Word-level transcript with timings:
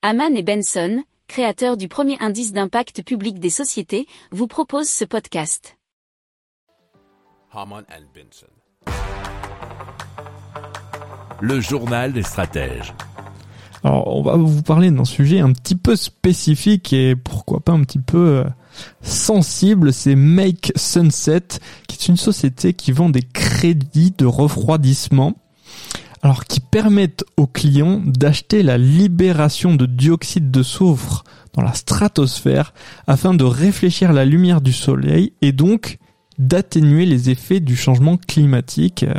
Haman 0.00 0.36
et 0.36 0.44
Benson, 0.44 1.02
créateurs 1.26 1.76
du 1.76 1.88
premier 1.88 2.16
indice 2.20 2.52
d'impact 2.52 3.02
public 3.02 3.40
des 3.40 3.50
sociétés, 3.50 4.06
vous 4.30 4.46
proposent 4.46 4.88
ce 4.88 5.04
podcast. 5.04 5.76
Haman 7.52 7.84
and 7.90 8.04
Benson. 8.14 8.46
Le 11.40 11.58
journal 11.58 12.12
des 12.12 12.22
stratèges. 12.22 12.94
Alors, 13.82 14.06
on 14.16 14.22
va 14.22 14.36
vous 14.36 14.62
parler 14.62 14.92
d'un 14.92 15.04
sujet 15.04 15.40
un 15.40 15.52
petit 15.52 15.74
peu 15.74 15.96
spécifique 15.96 16.92
et 16.92 17.16
pourquoi 17.16 17.58
pas 17.58 17.72
un 17.72 17.82
petit 17.82 17.98
peu 17.98 18.44
euh, 18.44 18.44
sensible. 19.02 19.92
C'est 19.92 20.14
Make 20.14 20.70
Sunset, 20.76 21.58
qui 21.88 21.96
est 21.96 22.08
une 22.08 22.16
société 22.16 22.72
qui 22.72 22.92
vend 22.92 23.10
des 23.10 23.22
crédits 23.22 24.14
de 24.16 24.26
refroidissement. 24.26 25.34
Alors, 26.22 26.44
qui 26.44 26.60
permettent 26.60 27.24
aux 27.36 27.46
clients 27.46 28.00
d'acheter 28.04 28.62
la 28.62 28.78
libération 28.78 29.74
de 29.74 29.86
dioxyde 29.86 30.50
de 30.50 30.62
soufre 30.62 31.24
dans 31.54 31.62
la 31.62 31.74
stratosphère 31.74 32.74
afin 33.06 33.34
de 33.34 33.44
réfléchir 33.44 34.12
la 34.12 34.24
lumière 34.24 34.60
du 34.60 34.72
soleil 34.72 35.32
et 35.42 35.52
donc 35.52 35.98
d'atténuer 36.38 37.04
les 37.04 37.30
effets 37.30 37.60
du 37.60 37.76
changement 37.76 38.16
climatique. 38.16 39.04
Euh, 39.04 39.14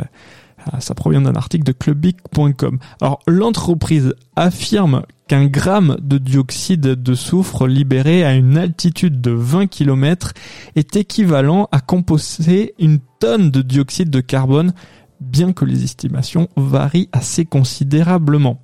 ça 0.78 0.94
provient 0.94 1.22
d'un 1.22 1.34
article 1.34 1.64
de 1.64 1.72
clubic.com. 1.72 2.78
Alors 3.00 3.20
l'entreprise 3.26 4.14
affirme 4.36 5.02
qu'un 5.28 5.46
gramme 5.46 5.96
de 6.02 6.18
dioxyde 6.18 6.80
de 6.80 7.14
soufre 7.14 7.66
libéré 7.66 8.24
à 8.24 8.34
une 8.34 8.58
altitude 8.58 9.20
de 9.20 9.30
20 9.30 9.68
km 9.68 10.32
est 10.76 10.96
équivalent 10.96 11.68
à 11.72 11.80
composer 11.80 12.74
une 12.78 12.98
tonne 13.20 13.50
de 13.50 13.62
dioxyde 13.62 14.10
de 14.10 14.20
carbone, 14.20 14.74
bien 15.20 15.52
que 15.52 15.64
les 15.64 15.84
estimations 15.84 16.48
varient 16.56 17.08
assez 17.12 17.44
considérablement. 17.44 18.62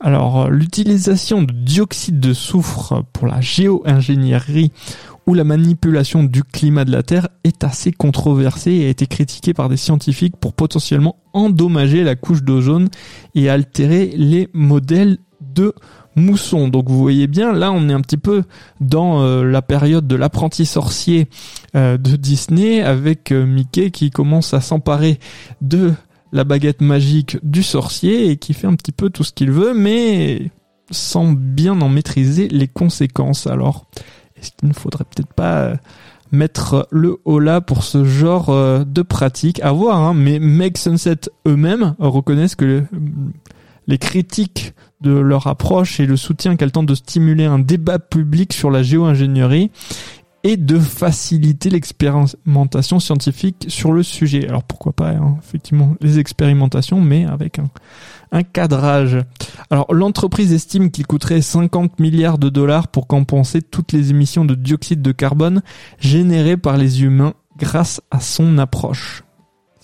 Alors, 0.00 0.48
l'utilisation 0.48 1.42
de 1.42 1.52
dioxyde 1.52 2.20
de 2.20 2.32
soufre 2.32 3.04
pour 3.12 3.26
la 3.26 3.40
géo-ingénierie 3.40 4.70
où 5.26 5.34
la 5.34 5.44
manipulation 5.44 6.24
du 6.24 6.42
climat 6.42 6.84
de 6.86 6.92
la 6.92 7.02
Terre 7.02 7.28
est 7.44 7.62
assez 7.62 7.92
controversée 7.92 8.72
et 8.72 8.86
a 8.86 8.88
été 8.88 9.06
critiquée 9.06 9.52
par 9.52 9.68
des 9.68 9.76
scientifiques 9.76 10.36
pour 10.36 10.54
potentiellement 10.54 11.16
endommager 11.34 12.02
la 12.02 12.16
couche 12.16 12.42
d'ozone 12.42 12.88
et 13.34 13.50
altérer 13.50 14.12
les 14.16 14.48
modèles 14.54 15.18
mousson. 16.18 16.68
Donc 16.68 16.88
vous 16.88 16.98
voyez 16.98 17.26
bien, 17.26 17.52
là 17.52 17.72
on 17.72 17.88
est 17.88 17.92
un 17.92 18.00
petit 18.00 18.16
peu 18.16 18.42
dans 18.80 19.22
euh, 19.22 19.44
la 19.44 19.62
période 19.62 20.06
de 20.06 20.16
l'apprenti 20.16 20.66
sorcier 20.66 21.28
euh, 21.74 21.96
de 21.96 22.16
Disney 22.16 22.82
avec 22.82 23.32
euh, 23.32 23.46
Mickey 23.46 23.90
qui 23.90 24.10
commence 24.10 24.54
à 24.54 24.60
s'emparer 24.60 25.18
de 25.60 25.94
la 26.32 26.44
baguette 26.44 26.82
magique 26.82 27.38
du 27.42 27.62
sorcier 27.62 28.30
et 28.30 28.36
qui 28.36 28.52
fait 28.52 28.66
un 28.66 28.74
petit 28.74 28.92
peu 28.92 29.10
tout 29.10 29.24
ce 29.24 29.32
qu'il 29.32 29.50
veut 29.50 29.72
mais 29.74 30.50
sans 30.90 31.32
bien 31.32 31.80
en 31.80 31.88
maîtriser 31.88 32.48
les 32.48 32.68
conséquences. 32.68 33.46
Alors 33.46 33.86
est-ce 34.36 34.50
qu'il 34.52 34.68
ne 34.68 34.74
faudrait 34.74 35.04
peut-être 35.04 35.32
pas 35.32 35.74
mettre 36.30 36.86
le 36.90 37.18
là 37.40 37.60
pour 37.60 37.82
ce 37.82 38.04
genre 38.04 38.48
de 38.84 39.02
pratique? 39.02 39.60
À 39.62 39.72
voir 39.72 39.98
hein, 39.98 40.14
mais 40.14 40.38
Make 40.38 40.78
Sunset 40.78 41.20
eux-mêmes 41.46 41.94
reconnaissent 41.98 42.54
que 42.54 42.84
les 43.86 43.98
critiques 43.98 44.74
de 45.00 45.12
leur 45.12 45.46
approche 45.46 46.00
et 46.00 46.06
le 46.06 46.16
soutien 46.16 46.56
qu'elles 46.56 46.72
tentent 46.72 46.86
de 46.86 46.94
stimuler 46.94 47.44
un 47.44 47.58
débat 47.58 47.98
public 47.98 48.52
sur 48.52 48.70
la 48.70 48.82
géo-ingénierie 48.82 49.70
et 50.44 50.56
de 50.56 50.78
faciliter 50.78 51.70
l'expérimentation 51.70 53.00
scientifique 53.00 53.66
sur 53.68 53.92
le 53.92 54.02
sujet. 54.02 54.48
Alors 54.48 54.62
pourquoi 54.62 54.92
pas, 54.92 55.10
hein, 55.10 55.36
effectivement, 55.42 55.94
les 56.00 56.18
expérimentations, 56.18 57.00
mais 57.00 57.24
avec 57.24 57.58
un, 57.58 57.68
un 58.32 58.42
cadrage. 58.42 59.18
Alors 59.70 59.92
l'entreprise 59.92 60.52
estime 60.52 60.90
qu'il 60.90 61.06
coûterait 61.06 61.42
50 61.42 61.98
milliards 61.98 62.38
de 62.38 62.48
dollars 62.48 62.88
pour 62.88 63.06
compenser 63.06 63.62
toutes 63.62 63.92
les 63.92 64.10
émissions 64.10 64.44
de 64.44 64.54
dioxyde 64.54 65.02
de 65.02 65.12
carbone 65.12 65.62
générées 65.98 66.56
par 66.56 66.76
les 66.76 67.02
humains 67.02 67.34
grâce 67.58 68.00
à 68.10 68.20
son 68.20 68.58
approche. 68.58 69.24